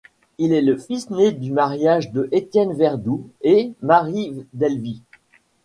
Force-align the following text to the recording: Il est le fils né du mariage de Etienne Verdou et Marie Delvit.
Il 0.39 0.51
est 0.51 0.63
le 0.63 0.77
fils 0.77 1.11
né 1.11 1.31
du 1.31 1.51
mariage 1.51 2.11
de 2.11 2.27
Etienne 2.33 2.73
Verdou 2.73 3.29
et 3.43 3.73
Marie 3.83 4.47
Delvit. 4.51 5.03